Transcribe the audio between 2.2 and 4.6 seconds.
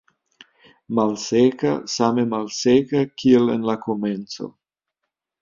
malseka kiel en la komenco.